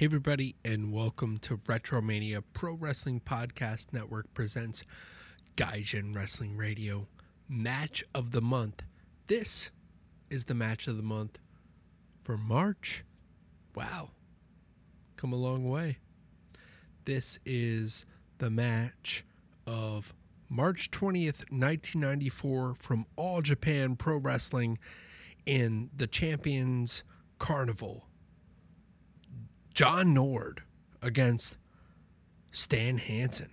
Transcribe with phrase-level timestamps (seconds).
[0.00, 4.82] Hey, everybody, and welcome to Retromania Pro Wrestling Podcast Network presents
[5.56, 7.08] Gaijin Wrestling Radio
[7.48, 8.82] Match of the Month.
[9.26, 9.70] This
[10.30, 11.38] is the match of the month
[12.22, 13.04] for March.
[13.74, 14.10] Wow,
[15.16, 15.98] come a long way.
[17.04, 18.06] This is
[18.38, 19.24] the match
[19.66, 20.14] of
[20.48, 24.78] March 20th, 1994, from All Japan Pro Wrestling
[25.46, 27.02] in the Champions
[27.38, 28.06] Carnival.
[29.74, 30.62] John Nord
[31.02, 31.56] against
[32.52, 33.50] Stan Hansen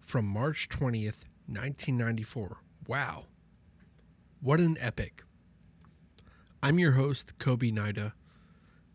[0.00, 2.58] from March 20th, 1994.
[2.86, 3.26] Wow.
[4.40, 5.22] What an epic.
[6.62, 8.12] I'm your host, Kobe Nida.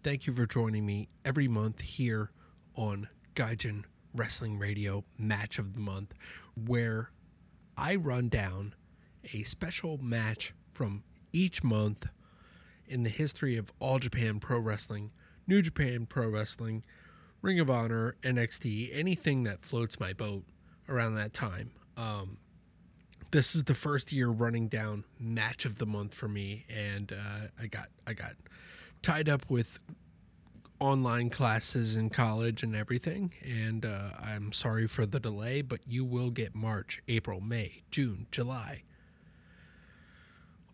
[0.04, 2.32] Thank you for joining me every month here
[2.76, 6.14] on Gaijin Wrestling Radio Match of the Month,
[6.56, 7.12] where
[7.78, 8.76] I run down
[9.34, 12.08] a special match from each month
[12.86, 15.12] in the history of All Japan Pro Wrestling
[15.48, 16.84] New Japan Pro Wrestling,
[17.42, 20.44] Ring of Honor, NXT, anything that floats my boat
[20.88, 21.72] around that time.
[21.98, 22.38] Um,
[23.32, 27.48] this is the first year running down match of the month for me, and uh,
[27.60, 28.34] I got I got
[29.02, 29.80] tied up with
[30.80, 33.32] online classes in college and everything.
[33.44, 38.26] And uh, I'm sorry for the delay, but you will get March, April, May, June,
[38.32, 38.84] July,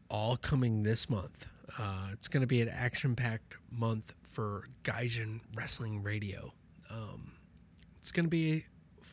[0.10, 1.46] all coming this month.
[1.78, 6.54] Uh, it's going to be an action packed month for Gaijin Wrestling Radio.
[6.90, 7.34] Um,
[8.00, 8.66] it's going to be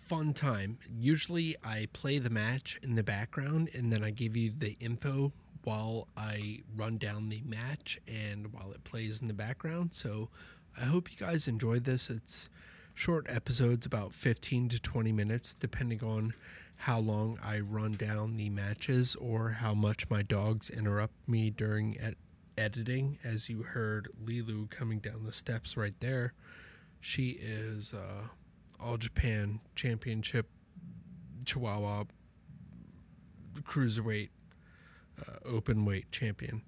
[0.04, 0.78] fun time.
[0.98, 5.32] Usually I play the match in the background and then I give you the info
[5.62, 9.94] while I run down the match and while it plays in the background.
[9.94, 10.28] So
[10.78, 12.10] I hope you guys enjoy this.
[12.10, 12.50] It's
[12.92, 16.34] short episodes, about 15 to 20 minutes, depending on
[16.76, 21.98] how long I run down the matches or how much my dogs interrupt me during
[21.98, 22.16] ed-
[22.58, 26.34] editing, as you heard Lilu coming down the steps right there.
[27.00, 28.28] She is uh,
[28.80, 30.46] All Japan Championship
[31.44, 32.04] Chihuahua
[33.62, 34.30] Cruiserweight
[35.20, 36.62] uh, Open Weight Champion.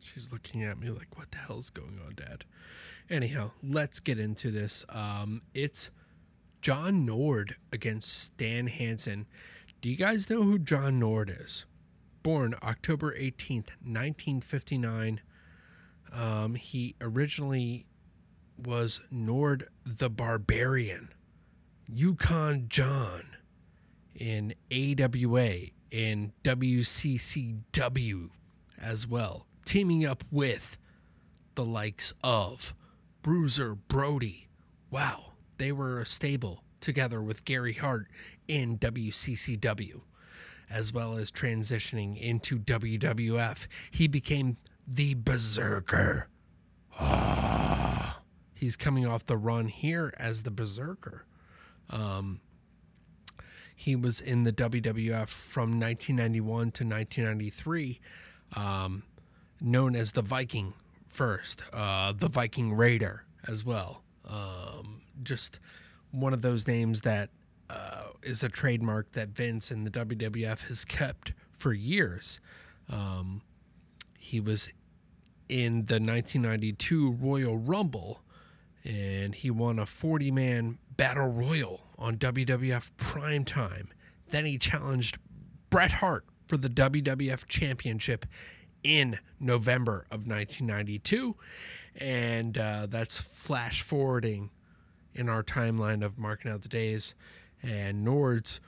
[0.00, 2.44] She's looking at me like, what the hell's going on, Dad?
[3.08, 4.84] Anyhow, let's get into this.
[4.88, 5.90] Um, it's
[6.62, 9.26] John Nord against Stan Hansen.
[9.80, 11.66] Do you guys know who John Nord is?
[12.22, 15.20] born October 18th, 1959.
[16.12, 17.86] Um, he originally
[18.66, 21.10] was Nord the Barbarian,
[21.88, 23.24] Yukon John
[24.14, 28.30] in AWA in WCCW
[28.80, 30.78] as well, teaming up with
[31.54, 32.74] the likes of
[33.22, 34.48] Bruiser Brody.
[34.90, 38.06] Wow, they were a stable together with Gary Hart
[38.48, 40.00] in WCCW
[40.70, 43.66] as well as transitioning into WWF.
[43.90, 44.56] He became
[44.86, 46.28] the Berserker.
[46.98, 47.59] Ah,
[48.60, 51.24] he's coming off the run here as the Berserker.
[51.88, 52.40] Um,
[53.74, 58.00] he was in the WWF from 1991 to 1993,
[58.54, 59.04] um,
[59.62, 60.74] known as the Viking
[61.08, 64.02] first, uh, the Viking Raider as well.
[64.28, 65.58] Um, just
[66.10, 67.30] one of those names that
[67.70, 72.40] uh, is a trademark that Vince and the WWF has kept for years.
[72.90, 73.40] Um,
[74.18, 74.68] he was
[75.48, 78.20] in the 1992 Royal Rumble
[78.84, 83.88] and he won a 40 man battle royal on WWF Primetime.
[84.28, 85.18] Then he challenged
[85.70, 88.26] Bret Hart for the WWF Championship
[88.82, 91.36] in November of 1992.
[91.96, 94.50] And uh, that's flash forwarding
[95.14, 97.14] in our timeline of marking out the days
[97.62, 98.60] and Nord's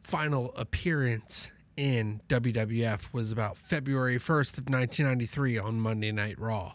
[0.00, 6.74] final appearance in WWF was about February 1st of 1993 on Monday Night Raw.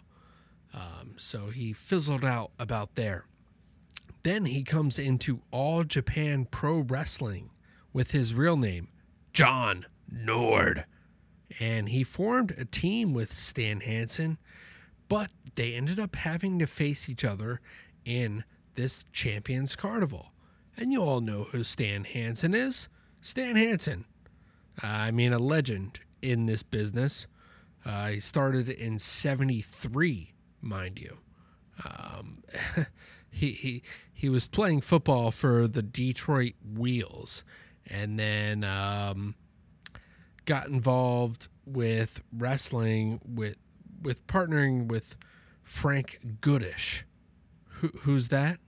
[0.74, 3.26] Um, so he fizzled out about there.
[4.24, 7.50] Then he comes into All Japan Pro Wrestling
[7.94, 8.90] with his real name,
[9.34, 10.86] John Nord.
[11.60, 14.38] And he formed a team with Stan Hansen,
[15.08, 17.62] but they ended up having to face each other
[18.04, 18.44] in
[18.76, 20.32] this Champions Carnival.
[20.76, 22.88] And you all know who Stan Hansen is.
[23.22, 24.06] Stan Hansen.
[24.84, 27.28] I mean, a legend in this business.
[27.86, 31.18] Uh, he started in 73, mind you.
[31.86, 32.44] Um,
[33.30, 33.84] he, he,
[34.14, 37.44] he was playing football for the Detroit Wheels.
[37.90, 39.36] and then um,
[40.46, 43.58] got involved with wrestling with
[44.02, 45.16] with partnering with
[45.64, 47.06] Frank Goodish.
[47.66, 48.60] Who, who's that?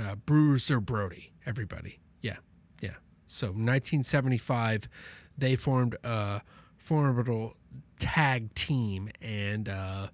[0.00, 1.32] Uh, Bruiser Brody.
[1.46, 2.00] Everybody.
[2.20, 2.36] Yeah,
[2.80, 2.94] yeah.
[3.28, 4.88] So 1975,
[5.36, 6.40] they formed a
[6.76, 7.54] formidable
[7.98, 10.08] tag team, and uh,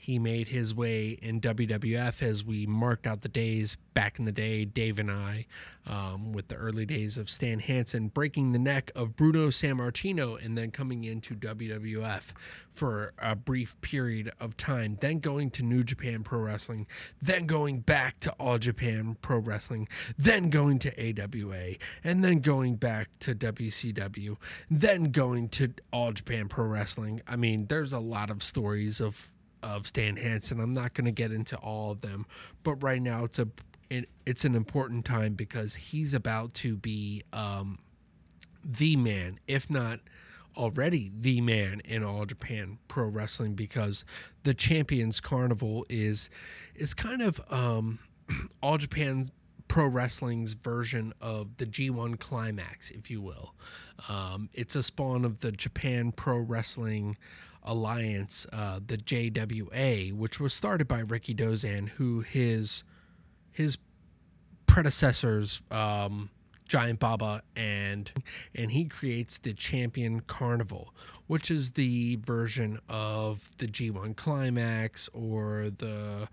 [0.00, 4.32] he made his way in WWF as we marked out the days back in the
[4.32, 5.44] day, Dave and I,
[5.86, 10.56] um, with the early days of Stan Hansen breaking the neck of Bruno Sammartino and
[10.56, 12.32] then coming into WWF
[12.72, 16.86] for a brief period of time, then going to New Japan Pro Wrestling,
[17.20, 19.86] then going back to All Japan Pro Wrestling,
[20.16, 24.38] then going to AWA, and then going back to WCW,
[24.70, 27.20] then going to All Japan Pro Wrestling.
[27.28, 30.60] I mean, there's a lot of stories of of Stan Hansen.
[30.60, 32.26] I'm not going to get into all of them,
[32.62, 33.48] but right now it's a
[34.24, 37.78] it's an important time because he's about to be um,
[38.64, 39.98] the man, if not
[40.56, 44.04] already the man in all Japan Pro Wrestling because
[44.42, 46.30] the Champions Carnival is
[46.74, 47.98] is kind of um,
[48.62, 49.26] all Japan
[49.68, 53.54] Pro Wrestling's version of the G1 Climax, if you will.
[54.08, 57.16] Um, it's a spawn of the Japan Pro Wrestling
[57.62, 62.84] Alliance, uh, the JWA, which was started by Rikidozan, who his
[63.52, 63.78] his
[64.66, 66.30] predecessors, um,
[66.66, 68.10] Giant Baba, and
[68.54, 70.94] and he creates the Champion Carnival,
[71.26, 76.28] which is the version of the G1 Climax or the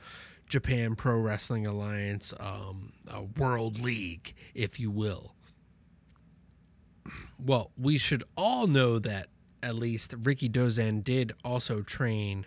[0.48, 2.94] Japan Pro Wrestling Alliance um,
[3.36, 5.34] World League, if you will.
[7.40, 9.28] Well, we should all know that
[9.64, 12.46] at least Rikidozan did also train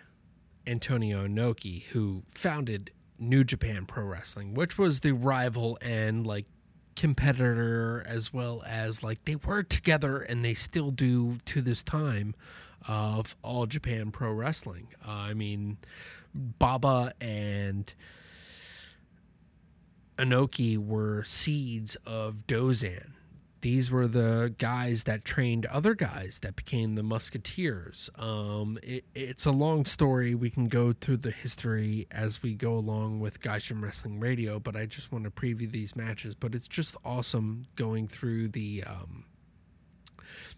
[0.67, 6.45] Antonio Inoki, who founded New Japan Pro Wrestling, which was the rival and like
[6.95, 12.35] competitor as well as like they were together and they still do to this time
[12.87, 14.87] of All Japan Pro Wrestling.
[15.07, 15.77] Uh, I mean,
[16.33, 17.93] Baba and
[20.17, 23.13] Inoki were seeds of Dozan
[23.61, 28.09] these were the guys that trained other guys that became the musketeers.
[28.17, 30.33] Um, it, it's a long story.
[30.35, 34.75] We can go through the history as we go along with Gaijin Wrestling Radio but
[34.75, 36.35] I just want to preview these matches.
[36.35, 39.25] But it's just awesome going through the um,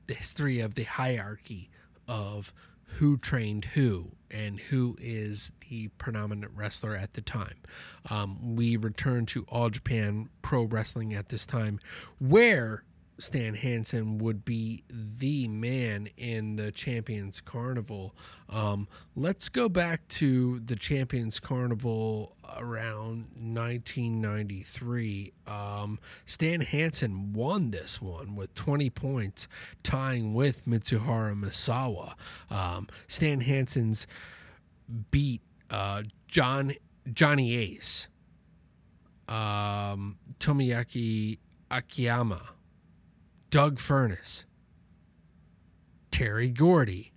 [0.08, 1.70] the history of the hierarchy
[2.08, 2.54] of
[2.98, 7.56] who trained who and who is the predominant wrestler at the time.
[8.10, 11.80] Um, we return to All Japan Pro Wrestling at this time,
[12.20, 12.84] where
[13.20, 18.16] Stan Hansen would be the man in the Champions Carnival.
[18.50, 25.34] Um, let's go back to the Champions Carnival around 1993.
[25.48, 29.48] Um, Stan Hansen won this one with 20 points,
[29.84, 32.14] tying with Mitsuharu Misawa.
[32.50, 34.08] Um, Stan Hansen's
[35.12, 36.74] beat uh, John
[37.12, 38.08] Johnny Ace,
[39.28, 41.38] um, Tomoaki
[41.70, 42.42] Akiyama.
[43.54, 44.46] Doug Furnas,
[46.10, 47.14] Terry Gordy,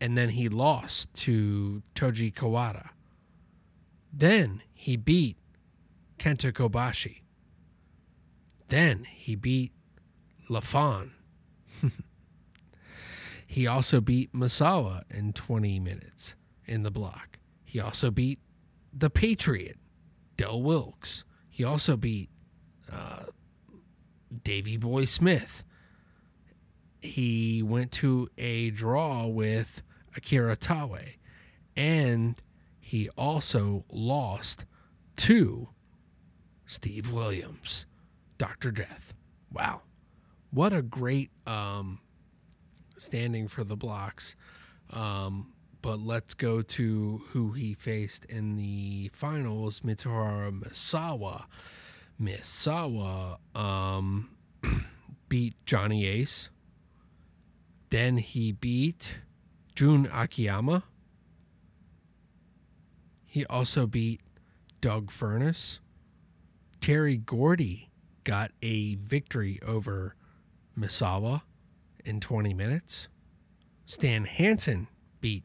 [0.00, 2.90] and then he lost to Toji Kawada.
[4.12, 5.36] Then he beat
[6.16, 7.22] Kenta Kobashi.
[8.68, 9.72] Then he beat
[10.48, 11.10] Lafon.
[13.44, 16.36] he also beat Misawa in 20 minutes
[16.66, 17.40] in the block.
[17.64, 18.38] He also beat
[18.92, 19.78] the Patriot,
[20.36, 21.24] Del Wilkes.
[21.50, 22.30] He also beat
[22.88, 23.24] uh,
[24.44, 25.64] Davy Boy Smith.
[27.00, 29.82] He went to a draw with
[30.16, 31.16] Akira Taue,
[31.76, 32.36] and
[32.80, 34.64] he also lost
[35.16, 35.68] to
[36.66, 37.86] Steve Williams,
[38.38, 38.70] Dr.
[38.70, 39.14] Death.
[39.52, 39.82] Wow.
[40.50, 42.00] What a great um,
[42.98, 44.36] standing for the blocks.
[44.90, 51.44] Um, but let's go to who he faced in the finals Mitsuharu Misawa.
[52.20, 54.30] Misawa um,
[55.28, 56.50] beat Johnny Ace.
[57.90, 59.16] Then he beat
[59.74, 60.84] Jun Akiyama.
[63.26, 64.20] He also beat
[64.80, 65.78] Doug Furnas.
[66.80, 67.90] Terry Gordy
[68.24, 70.14] got a victory over
[70.78, 71.42] Misawa
[72.04, 73.08] in 20 minutes.
[73.86, 74.88] Stan Hansen
[75.20, 75.44] beat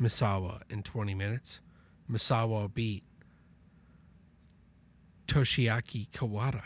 [0.00, 1.60] Misawa in 20 minutes.
[2.10, 3.04] Misawa beat
[5.26, 6.62] Toshiaki Kawada.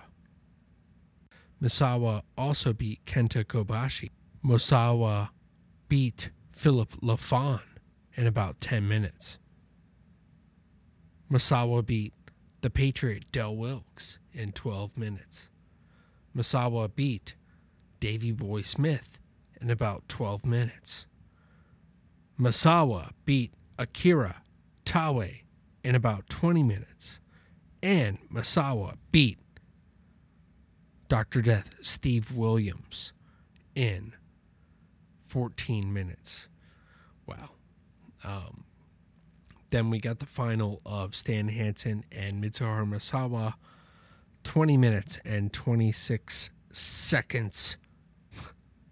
[1.65, 4.11] Misawa also beat Kenta Kobashi.
[4.45, 5.31] Misawa
[5.89, 7.63] beat Philip Lafon
[8.17, 9.39] in about 10 minutes.
[11.33, 12.13] Misawa beat
[12.61, 15.49] the Patriot Del Wilkes in 12 minutes.
[16.37, 17.35] Misawa beat
[17.99, 19.19] Davy Boy Smith
[19.59, 21.07] in about 12 minutes.
[22.39, 24.43] Misawa beat Akira
[24.85, 25.45] Taue
[25.83, 27.21] in about 20 minutes.
[27.83, 29.39] And Misawa beat
[31.09, 31.43] Dr.
[31.43, 33.13] Death Steve Williams
[33.75, 34.13] in
[35.25, 36.49] 14 minutes.
[37.27, 37.51] Wow.
[38.25, 38.65] Um,
[39.71, 43.55] then we got the final of Stan Hansen and Mitsuharu Misawa,
[44.45, 47.77] 20 minutes and 26 seconds.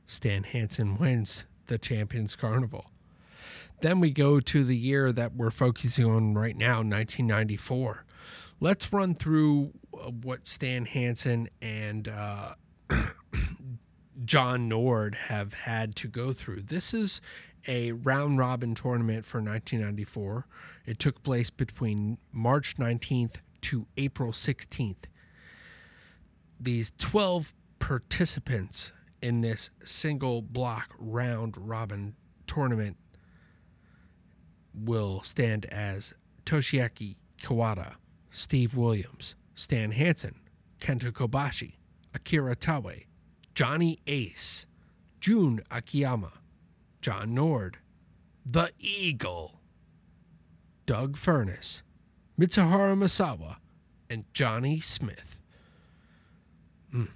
[0.07, 2.91] Stan Hansen wins the Champions Carnival.
[3.81, 8.05] Then we go to the year that we're focusing on right now, 1994.
[8.63, 12.53] Let's run through uh, what Stan Hansen and uh,
[14.25, 16.61] John Nord have had to go through.
[16.61, 17.21] This is
[17.67, 20.47] a round robin tournament for 1994.
[20.87, 25.07] It took place between March 19th to April 16th.
[26.61, 32.15] These 12 participants in this single block round robin
[32.47, 32.97] tournament
[34.73, 36.15] will stand as
[36.47, 37.97] Toshiaki Kawada,
[38.33, 40.35] Steve Williams, Stan Hansen,
[40.81, 41.75] Kenta Kobashi,
[42.15, 43.05] Akira Taue,
[43.55, 44.67] Johnny Ace,
[45.21, 46.33] Jun Akiyama,
[47.03, 47.79] John Nord,
[48.45, 49.61] The Eagle,
[50.87, 51.83] Doug Furnas,
[52.41, 53.57] Mitsuharu Misawa,
[54.09, 55.39] and Johnny Smith.
[56.95, 57.09] Mm.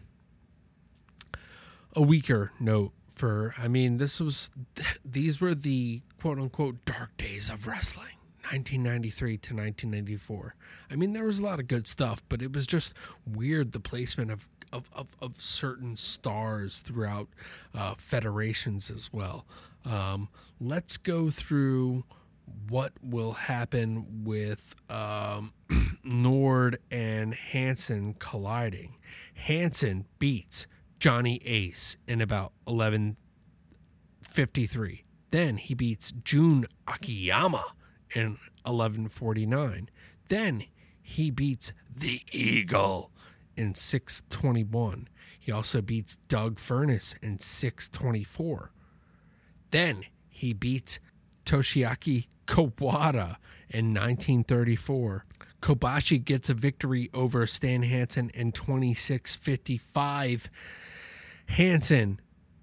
[1.94, 4.50] A weaker note for, I mean, this was,
[5.04, 8.15] these were the quote unquote dark days of wrestling.
[8.52, 10.54] 1993 to 1994.
[10.90, 12.94] I mean, there was a lot of good stuff, but it was just
[13.26, 17.28] weird the placement of of, of, of certain stars throughout
[17.74, 19.46] uh, federations as well.
[19.84, 20.28] Um,
[20.60, 22.02] let's go through
[22.68, 25.50] what will happen with um,
[26.04, 28.96] Nord and Hansen colliding.
[29.34, 30.66] Hansen beats
[30.98, 35.04] Johnny Ace in about 1153.
[35.30, 37.64] Then he beats Jun Akiyama
[38.16, 39.90] in 1149.
[40.28, 40.64] Then
[41.02, 43.12] he beats the Eagle
[43.56, 45.08] in 621.
[45.38, 48.72] He also beats Doug Furnas in 624.
[49.70, 50.98] Then he beats
[51.44, 53.36] Toshiaki Kawada
[53.68, 55.26] in 1934.
[55.60, 60.48] Kobashi gets a victory over Stan Hansen in 2655.
[61.48, 62.18] Hansen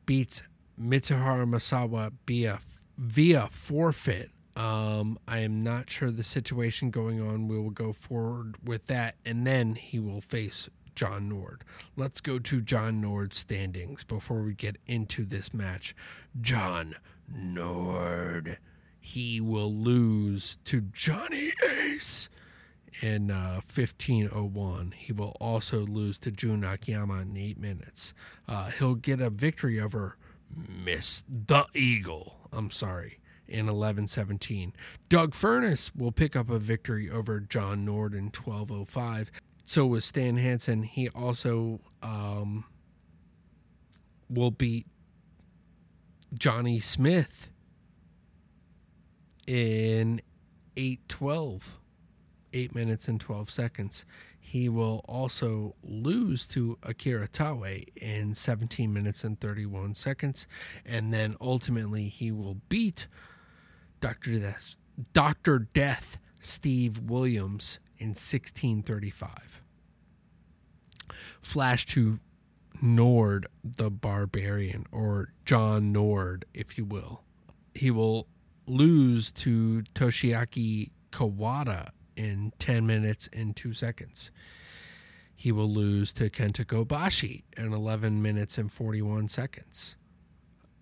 [0.05, 0.43] beats
[0.79, 2.60] Mitsuharu Misawa via,
[2.98, 4.33] via forfeit.
[4.55, 7.48] Um, I am not sure the situation going on.
[7.48, 11.63] We will go forward with that, and then he will face John Nord.
[11.95, 15.95] Let's go to John Nord's standings before we get into this match.
[16.39, 16.95] John
[17.27, 18.57] Nord.
[19.00, 22.29] He will lose to Johnny Ace
[23.01, 24.93] in uh, 1501.
[24.98, 28.13] He will also lose to Jun Akiyama in eight minutes.
[28.48, 30.15] Uh, he'll get a victory over
[30.55, 32.38] Miss the Eagle.
[32.53, 33.19] I'm sorry.
[33.48, 34.74] In 1117.
[35.10, 39.32] Doug Furnas will pick up a victory over John Nord in 1205
[39.66, 42.66] so with Stan Hansen, he also um,
[44.30, 44.86] will beat
[46.34, 47.50] Johnny Smith
[49.48, 50.22] in
[50.76, 51.78] 812,
[52.54, 54.06] 8 minutes and 12 seconds.
[54.40, 60.46] He will also lose to Akira Taue in 17 minutes and 31 seconds.
[60.86, 63.08] And then ultimately, he will beat
[64.03, 64.38] Dr.
[64.38, 64.75] Death,
[65.13, 65.60] Dr.
[65.60, 69.62] Death Steve Williams in 1635.
[71.41, 72.19] Flash to
[72.81, 77.24] Nord the Barbarian, or John Nord, if you will.
[77.74, 78.27] He will
[78.67, 84.31] lose to Toshiaki Kawada in 10 minutes and 2 seconds.
[85.33, 89.95] He will lose to Kenta Kobashi in 11 minutes and 41 seconds.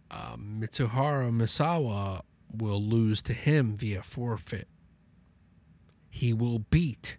[0.10, 2.24] Um, Mitsuharu Misawa
[2.56, 4.68] will lose to him via forfeit.
[6.10, 7.18] He will beat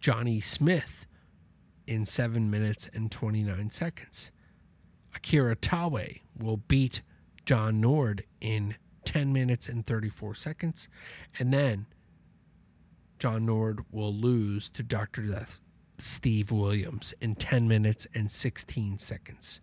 [0.00, 1.06] Johnny Smith
[1.86, 4.30] in 7 minutes and 29 seconds.
[5.14, 7.02] Akira Taue will beat
[7.44, 10.88] John Nord in 10 minutes and 34 seconds.
[11.38, 11.86] And then
[13.18, 15.22] John Nord will lose to Dr.
[15.22, 15.60] Death
[15.98, 19.60] Steve Williams in 10 minutes and 16 seconds.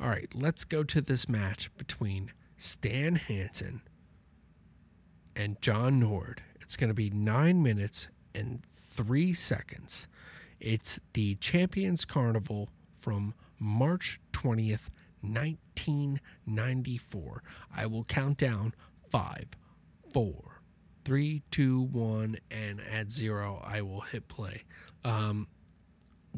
[0.00, 3.82] All right, let's go to this match between Stan Hansen
[5.36, 6.42] and John Nord.
[6.60, 10.06] It's going to be 9 minutes and 3 seconds.
[10.60, 14.90] It's the Champions Carnival from March 20th,
[15.22, 17.42] 1994.
[17.74, 18.74] I will count down
[19.10, 19.46] five,
[20.12, 20.60] four,
[21.04, 24.62] three, two, one, and at zero, I will hit play.
[25.04, 25.48] Um,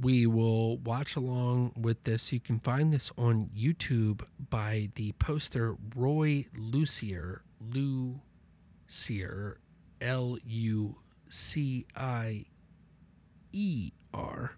[0.01, 2.33] we will watch along with this.
[2.33, 7.43] You can find this on YouTube by the poster Roy Lucier,
[8.89, 9.59] Lucier,
[10.01, 10.97] L U
[11.29, 12.45] C I
[13.53, 14.57] E R.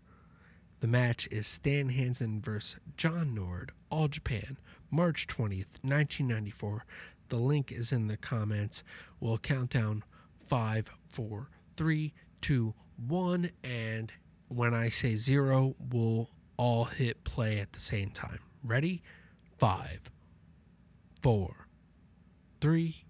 [0.80, 4.58] The match is Stan Hansen versus John Nord, All Japan,
[4.90, 6.84] March 20th, 1994.
[7.28, 8.84] The link is in the comments.
[9.20, 10.04] We'll count down
[10.46, 12.74] five, four, three, two,
[13.06, 14.12] one, and
[14.48, 18.40] when I say zero, we'll all hit play at the same time.
[18.62, 19.02] Ready?
[19.58, 20.10] Five,
[21.22, 21.68] four,
[22.60, 23.05] three,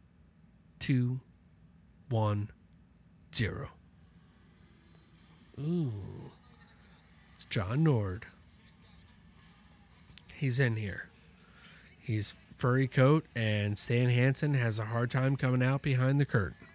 [0.78, 1.20] two,
[2.08, 2.50] one,
[3.34, 3.70] zero.
[5.58, 5.92] Ooh.
[7.34, 8.26] It's John Nord.
[10.34, 11.08] He's in here.
[11.98, 16.66] He's furry coat, and Stan Hansen has a hard time coming out behind the curtain.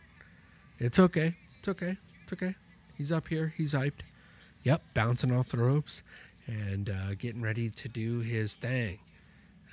[0.80, 1.36] It's okay.
[1.60, 1.98] It's okay.
[2.24, 2.56] It's okay.
[2.96, 3.54] He's up here.
[3.56, 4.02] He's hyped.
[4.64, 6.04] Yep, bouncing off the ropes
[6.48, 9.00] and uh, getting ready to do his thing.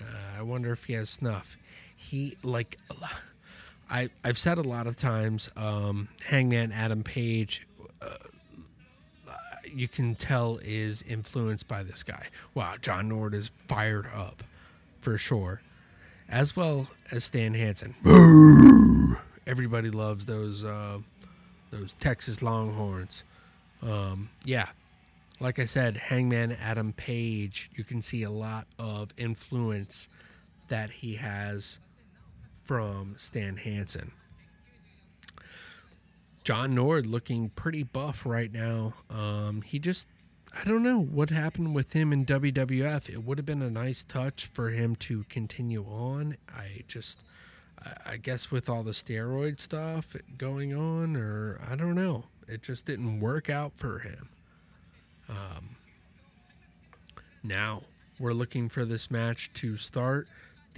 [0.00, 1.56] Uh, I wonder if he has snuff.
[1.96, 2.78] He like
[3.90, 5.50] I I've said a lot of times.
[5.56, 7.66] Um, Hangman Adam Page,
[8.02, 8.16] uh,
[9.64, 12.26] you can tell is influenced by this guy.
[12.54, 14.42] Wow, John Nord is fired up
[15.00, 15.62] for sure,
[16.28, 17.94] as well as Stan Hansen.
[19.46, 20.98] Everybody loves those uh,
[21.70, 23.24] those Texas Longhorns.
[23.82, 24.68] Um, yeah,
[25.40, 30.08] like I said, Hangman Adam Page, you can see a lot of influence
[30.68, 31.78] that he has
[32.68, 34.12] from Stan Hansen.
[36.44, 38.92] John Nord looking pretty buff right now.
[39.08, 40.06] Um, he just,
[40.54, 43.08] I don't know what happened with him in WWF.
[43.08, 46.36] It would have been a nice touch for him to continue on.
[46.54, 47.22] I just,
[48.04, 52.84] I guess with all the steroid stuff going on, or I don't know, it just
[52.84, 54.28] didn't work out for him.
[55.26, 55.76] Um,
[57.42, 57.84] now
[58.18, 60.28] we're looking for this match to start.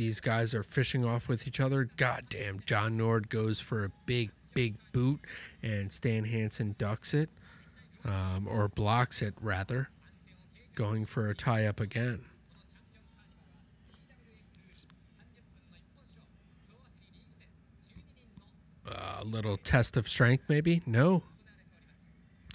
[0.00, 1.84] These guys are fishing off with each other.
[1.98, 5.20] Goddamn, John Nord goes for a big, big boot,
[5.62, 7.28] and Stan Hansen ducks it,
[8.06, 9.90] um, or blocks it rather,
[10.74, 12.24] going for a tie up again.
[18.86, 20.80] A little test of strength, maybe?
[20.86, 21.24] No.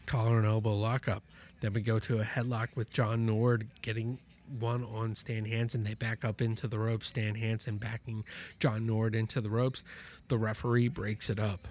[0.08, 1.22] Collar and elbow lockup.
[1.62, 5.84] Then we go to a headlock with John Nord getting one on Stan Hansen.
[5.84, 7.10] They back up into the ropes.
[7.10, 8.24] Stan Hansen backing
[8.60, 9.84] John Nord into the ropes.
[10.28, 11.68] The referee breaks it up.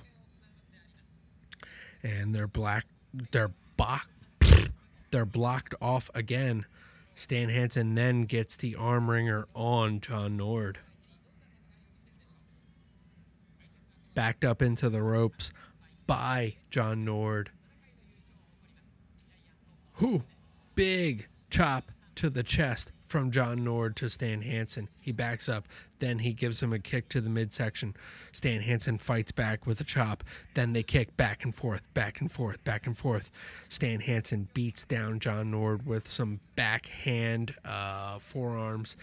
[2.02, 2.84] And they're black
[3.30, 4.08] they're blocked
[5.10, 6.66] they're blocked off again.
[7.14, 10.78] Stan Hansen then gets the arm wringer on John Nord.
[14.14, 15.52] Backed up into the ropes
[16.06, 17.50] by John Nord.
[19.94, 20.24] Who?
[20.74, 24.88] Big chop to the chest from John Nord to Stan Hansen.
[24.98, 25.68] He backs up.
[25.98, 27.94] Then he gives him a kick to the midsection.
[28.32, 30.24] Stan Hansen fights back with a chop.
[30.54, 33.30] Then they kick back and forth, back and forth, back and forth.
[33.68, 38.96] Stan Hansen beats down John Nord with some backhand uh, forearms,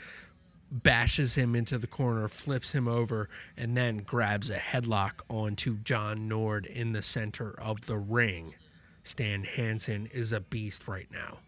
[0.72, 6.28] bashes him into the corner, flips him over, and then grabs a headlock onto John
[6.28, 8.56] Nord in the center of the ring.
[9.04, 11.40] Stan Hansen is a beast right now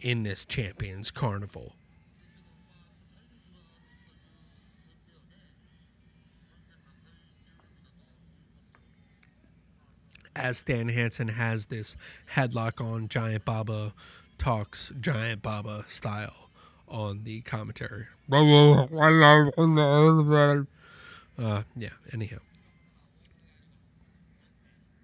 [0.00, 1.74] in this Champions Carnival.
[10.36, 11.96] As Stan Hansen has this
[12.34, 13.92] headlock on Giant Baba
[14.38, 16.48] talks Giant Baba style
[16.86, 18.06] on the commentary.
[21.38, 22.38] Uh, yeah, anyhow.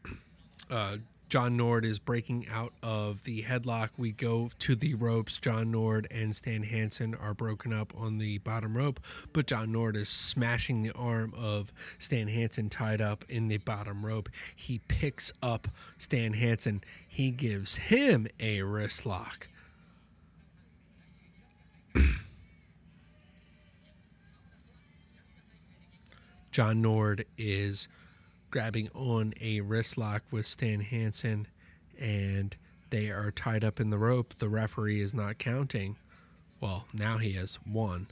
[0.70, 0.96] Uh,
[1.28, 3.90] John Nord is breaking out of the headlock.
[3.96, 5.38] We go to the ropes.
[5.38, 9.00] John Nord and Stan Hansen are broken up on the bottom rope,
[9.32, 14.06] but John Nord is smashing the arm of Stan Hansen tied up in the bottom
[14.06, 14.28] rope.
[14.54, 15.66] He picks up
[15.98, 16.84] Stan Hansen.
[17.08, 19.48] He gives him a wrist lock.
[26.52, 27.88] John Nord is
[28.54, 31.48] grabbing on a wrist lock with Stan Hansen,
[31.98, 32.54] and
[32.90, 34.32] they are tied up in the rope.
[34.38, 35.96] The referee is not counting.
[36.60, 38.06] Well, now he has one.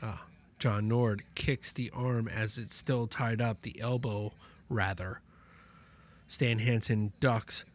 [0.00, 0.24] Ah,
[0.58, 4.32] John Nord kicks the arm as it's still tied up, the elbow
[4.70, 5.20] rather.
[6.26, 7.66] Stan Hansen ducks,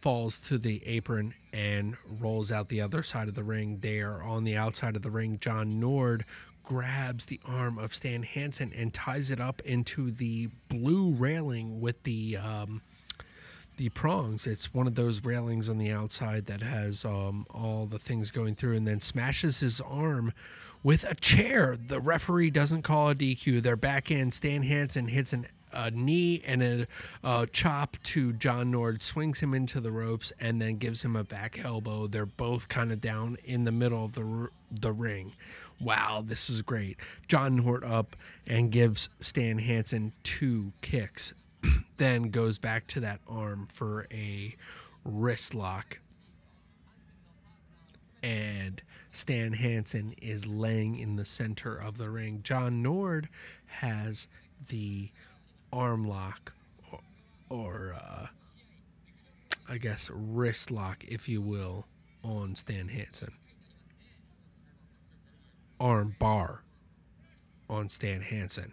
[0.00, 3.78] falls to the apron, and rolls out the other side of the ring.
[3.82, 5.38] They are on the outside of the ring.
[5.38, 6.24] John Nord
[6.70, 12.00] grabs the arm of Stan Hansen and ties it up into the blue railing with
[12.04, 12.80] the um,
[13.76, 14.46] the prongs.
[14.46, 18.54] It's one of those railings on the outside that has um, all the things going
[18.54, 20.32] through, and then smashes his arm
[20.84, 21.76] with a chair.
[21.76, 23.62] The referee doesn't call a DQ.
[23.62, 24.30] They're back in.
[24.30, 26.86] Stan Hansen hits an a knee and a,
[27.22, 31.24] a, chop to John Nord, swings him into the ropes, and then gives him a
[31.24, 32.06] back elbow.
[32.06, 35.32] They're both kind of down in the middle of the the ring.
[35.80, 36.98] Wow, this is great.
[37.26, 38.14] John Nord up
[38.46, 41.32] and gives Stan Hansen two kicks,
[41.96, 44.54] then goes back to that arm for a
[45.04, 45.98] wrist lock.
[48.22, 52.40] And Stan Hansen is laying in the center of the ring.
[52.42, 53.28] John Nord
[53.66, 54.28] has
[54.68, 55.10] the
[55.72, 56.52] arm lock
[56.90, 57.00] or,
[57.48, 58.26] or uh,
[59.68, 61.86] I guess wrist lock, if you will,
[62.24, 63.32] on Stan Hansen.
[65.78, 66.62] Arm bar
[67.68, 68.72] on Stan Hansen.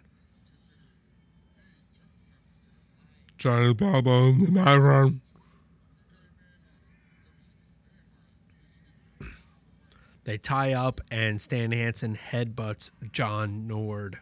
[3.38, 5.20] Johnny Bravo in the background.
[10.24, 14.18] They tie up, and Stan Hansen headbutts John Nord.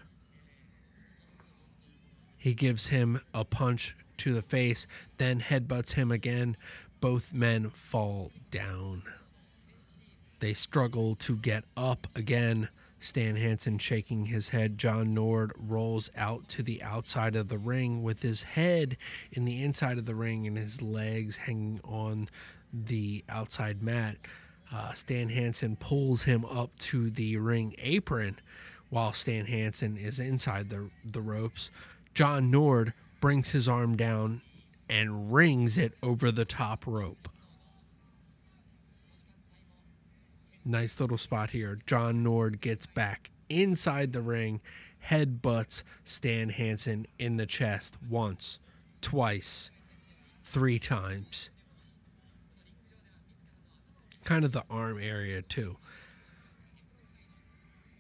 [2.47, 4.87] He gives him a punch to the face,
[5.19, 6.57] then headbutts him again.
[7.01, 9.03] Both men fall down.
[10.39, 12.69] They struggle to get up again.
[13.01, 14.79] Stan Hansen shaking his head.
[14.79, 18.97] John Nord rolls out to the outside of the ring with his head
[19.33, 22.29] in the inside of the ring and his legs hanging on
[22.73, 24.19] the outside mat.
[24.73, 28.39] Uh, Stan Hansen pulls him up to the ring apron
[28.89, 31.73] while Stan Hansen is inside the, the ropes.
[32.17, 34.41] John Nord brings his arm down
[34.89, 37.29] and wrings it over the top rope.
[40.65, 41.79] Nice little spot here.
[41.85, 44.63] John Nord gets back inside the ring,
[45.07, 48.61] headbutts Stan Hansen in the chest once,
[49.03, 49.71] twice,
[50.43, 51.51] three times
[54.25, 55.77] kind of the arm area too.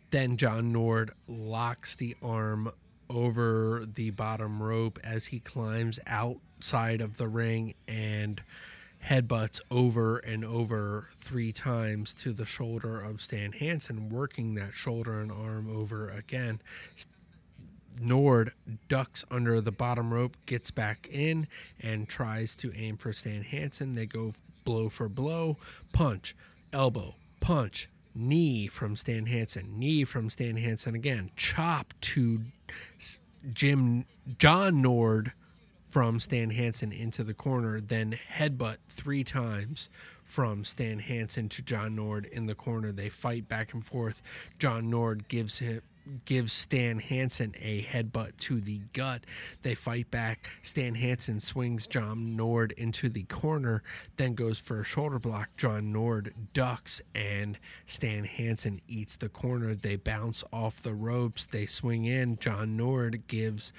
[0.09, 2.73] Then John Nord locks the arm
[3.09, 8.43] over the bottom rope as he climbs outside of the ring and
[9.05, 15.21] headbutts over and over three times to the shoulder of Stan Hansen, working that shoulder
[15.21, 16.61] and arm over again.
[17.99, 18.53] Nord
[18.89, 21.47] ducks under the bottom rope, gets back in,
[21.81, 23.95] and tries to aim for Stan Hansen.
[23.95, 25.57] They go blow for blow,
[25.93, 26.37] punch,
[26.73, 32.41] elbow, punch, knee from Stan Hansen, knee from Stan Hansen again, chop to
[33.53, 34.07] Jim
[34.39, 35.33] John Nord
[35.87, 39.89] from Stan Hansen into the corner, then headbutt three times
[40.25, 42.93] from Stan Hansen to John Nord in the corner.
[42.93, 44.21] They fight back and forth.
[44.59, 45.83] John Nord gives him
[46.25, 49.25] gives Stan Hansen a headbutt to the gut.
[49.63, 50.49] They fight back.
[50.63, 53.83] Stan Hansen swings John Nord into the corner,
[54.17, 55.49] then goes for a shoulder block.
[55.57, 59.75] John Nord ducks, and Stan Hansen eats the corner.
[59.75, 61.47] They bounce off the ropes.
[61.47, 62.39] They swing in.
[62.39, 63.73] John Nord gives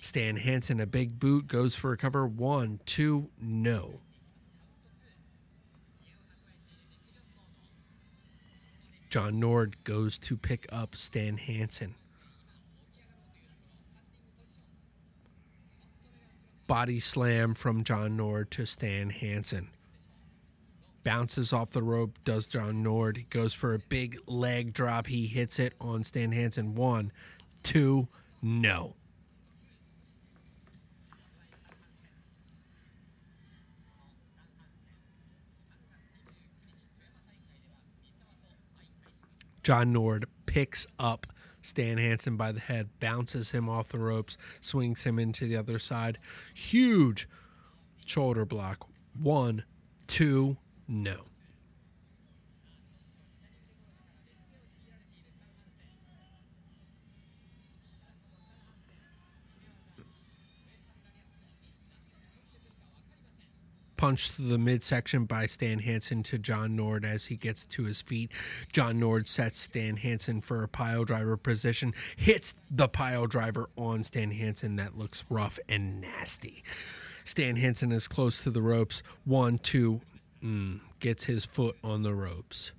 [0.00, 2.26] Stan Hansen a big boot, goes for a cover.
[2.26, 4.00] One, two, no.
[9.10, 11.96] John Nord goes to pick up Stan Hansen.
[16.68, 19.70] Body slam from John Nord to Stan Hansen.
[21.02, 23.16] Bounces off the rope, does John Nord.
[23.16, 25.08] He goes for a big leg drop.
[25.08, 26.76] He hits it on Stan Hansen.
[26.76, 27.10] One,
[27.64, 28.06] two,
[28.40, 28.94] no.
[39.70, 41.28] John Nord picks up
[41.62, 45.78] Stan Hansen by the head, bounces him off the ropes, swings him into the other
[45.78, 46.18] side.
[46.54, 47.28] Huge
[48.04, 48.88] shoulder block.
[49.14, 49.62] One,
[50.08, 50.56] two,
[50.88, 51.29] no.
[64.00, 68.00] Punch to the midsection by Stan Hansen to John Nord as he gets to his
[68.00, 68.32] feet.
[68.72, 74.02] John Nord sets Stan Hansen for a pile driver position, hits the pile driver on
[74.02, 74.76] Stan Hansen.
[74.76, 76.64] That looks rough and nasty.
[77.24, 79.02] Stan Hansen is close to the ropes.
[79.26, 80.00] One, two,
[80.42, 82.72] mm, gets his foot on the ropes.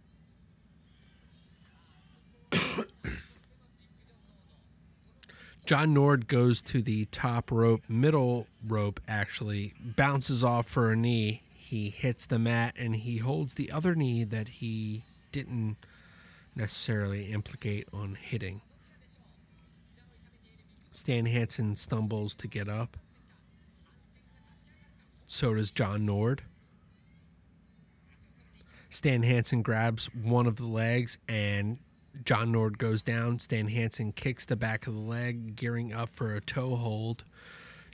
[5.72, 11.44] John Nord goes to the top rope, middle rope actually, bounces off for a knee.
[11.54, 15.78] He hits the mat and he holds the other knee that he didn't
[16.58, 18.60] necessarily implicate on hitting.
[20.92, 22.98] Stan Hansen stumbles to get up.
[25.26, 26.42] So does John Nord.
[28.90, 31.78] Stan Hansen grabs one of the legs and
[32.24, 33.40] John Nord goes down.
[33.40, 37.24] Stan Hansen kicks the back of the leg, gearing up for a toe hold.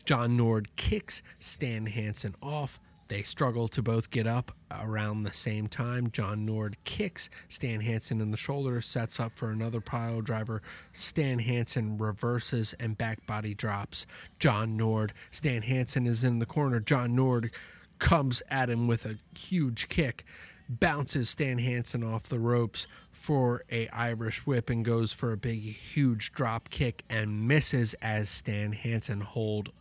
[0.05, 2.79] John Nord kicks Stan Hansen off.
[3.09, 6.11] They struggle to both get up around the same time.
[6.11, 10.61] John Nord kicks Stan Hansen in the shoulder, sets up for another pile driver.
[10.91, 14.05] Stan Hansen reverses and back body drops
[14.39, 15.13] John Nord.
[15.31, 16.79] Stan Hansen is in the corner.
[16.81, 17.51] John Nord
[17.99, 20.25] comes at him with a huge kick,
[20.69, 25.61] bounces Stan Hansen off the ropes for a Irish whip and goes for a big
[25.61, 29.71] huge drop kick and misses as Stan Hansen holds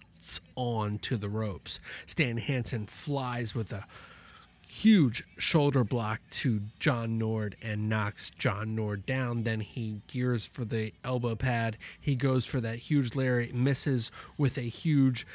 [0.57, 1.81] on to the ropes.
[2.07, 3.87] Stan Hansen flies with a
[4.66, 9.44] huge shoulder block to John Nord and knocks John Nord down.
[9.44, 11.77] Then he gears for the elbow pad.
[12.01, 15.27] He goes for that huge lariat, misses with a huge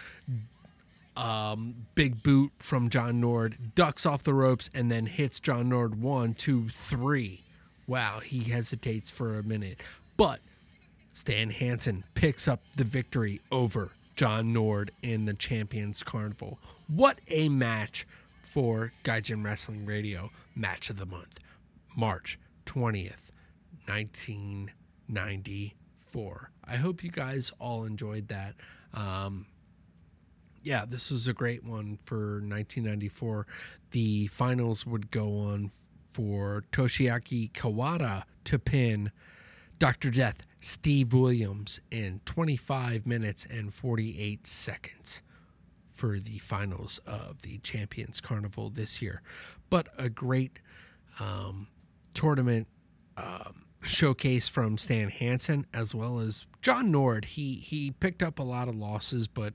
[1.21, 6.01] um, big boot from John Nord, ducks off the ropes, and then hits John Nord
[6.01, 7.43] one, two, three.
[7.85, 9.79] Wow, he hesitates for a minute.
[10.17, 10.39] But
[11.13, 16.57] Stan Hansen picks up the victory over John Nord in the Champions Carnival.
[16.87, 18.07] What a match
[18.41, 21.39] for Gaijin Wrestling Radio Match of the Month,
[21.95, 23.29] March 20th,
[23.85, 26.51] 1994.
[26.65, 28.55] I hope you guys all enjoyed that.
[28.95, 29.45] Um,
[30.63, 33.47] yeah, this is a great one for 1994.
[33.91, 35.71] The finals would go on
[36.11, 39.11] for Toshiaki Kawada to pin
[39.79, 40.11] Dr.
[40.11, 45.23] Death Steve Williams in 25 minutes and 48 seconds
[45.93, 49.21] for the finals of the Champions Carnival this year.
[49.69, 50.59] But a great
[51.19, 51.67] um,
[52.13, 52.67] tournament
[53.17, 57.25] um, showcase from Stan Hansen as well as John Nord.
[57.25, 59.53] He he picked up a lot of losses, but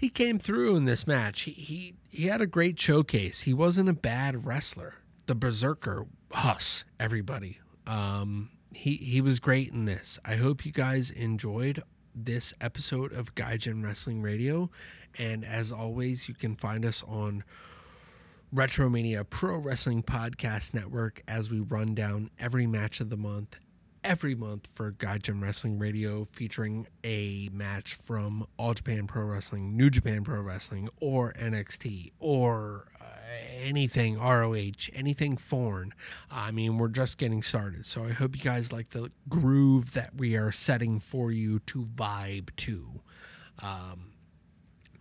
[0.00, 1.42] he came through in this match.
[1.42, 3.42] He he he had a great showcase.
[3.42, 4.94] He wasn't a bad wrestler.
[5.26, 7.58] The Berserker, Huss, everybody.
[7.86, 10.18] Um, he he was great in this.
[10.24, 11.82] I hope you guys enjoyed
[12.14, 14.70] this episode of Gaijin Wrestling Radio,
[15.18, 17.44] and as always, you can find us on
[18.54, 23.58] Retromania Pro Wrestling Podcast Network as we run down every match of the month
[24.04, 29.90] every month for Gaijin Wrestling Radio, featuring a match from All Japan Pro Wrestling, New
[29.90, 33.04] Japan Pro Wrestling, or NXT, or uh,
[33.62, 35.92] anything ROH, anything foreign.
[36.30, 37.86] I mean, we're just getting started.
[37.86, 41.84] So I hope you guys like the groove that we are setting for you to
[41.84, 43.00] vibe to.
[43.62, 44.06] Um,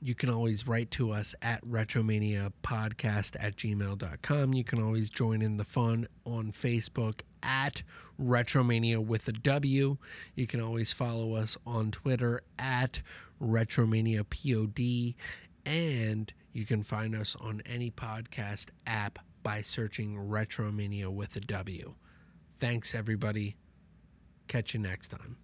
[0.02, 4.54] you can always write to us at retromaniapodcast at gmail.com.
[4.54, 7.84] You can always join in the fun on Facebook at
[8.20, 9.98] Retromania with a W.
[10.36, 13.02] You can always follow us on Twitter at
[13.42, 15.16] Retromania POD.
[15.66, 21.96] And you can find us on any podcast app by searching Retromania with a W.
[22.58, 23.56] Thanks, everybody.
[24.48, 25.38] Catch you next time.